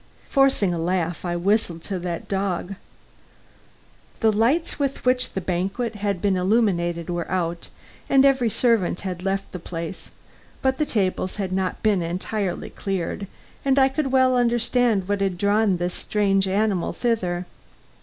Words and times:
Forcing 0.29 0.73
a 0.73 0.79
laugh, 0.79 1.23
I 1.23 1.35
whistled 1.35 1.83
to 1.83 1.99
that 1.99 2.27
dog. 2.27 2.73
The 4.21 4.31
lights 4.31 4.79
with 4.79 5.05
which 5.05 5.33
the 5.33 5.41
banquet 5.41 5.93
had 5.97 6.23
been 6.23 6.35
illuminated 6.35 7.07
were 7.11 7.29
out, 7.29 7.69
and 8.09 8.25
every 8.25 8.49
servant 8.49 9.01
had 9.01 9.21
left 9.21 9.51
the 9.51 9.59
place; 9.59 10.09
but 10.63 10.79
the 10.79 10.87
tables 10.87 11.35
had 11.35 11.51
not 11.51 11.83
been 11.83 12.01
entirely 12.01 12.71
cleared; 12.71 13.27
and 13.63 13.77
I 13.77 13.89
could 13.89 14.11
well 14.11 14.35
understand 14.35 15.07
what 15.07 15.21
had 15.21 15.37
drawn 15.37 15.77
this 15.77 15.93
strange 15.93 16.47
animal 16.47 16.93
thither. 16.93 17.45